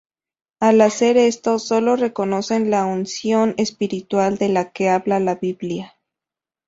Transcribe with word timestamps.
Al 0.59 0.81
hacer 0.81 1.15
esto 1.15 1.59
sólo 1.59 1.95
reconocen 1.95 2.71
la 2.71 2.85
unción 2.87 3.53
espiritual 3.57 4.39
de 4.39 4.49
la 4.49 4.71
que 4.71 4.89
habla 4.89 5.19
la 5.19 5.35
biblia. 5.35 5.93